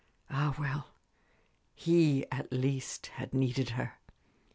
[0.31, 0.87] Ah, well,
[1.75, 3.99] he, at least, had needed her.